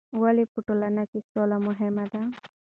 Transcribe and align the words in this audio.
ولې 0.21 0.43
په 0.53 0.59
ټولنه 0.67 1.03
کې 1.11 1.19
سوله 1.31 1.57
مهمه 1.67 2.05
ده؟ 2.11 2.21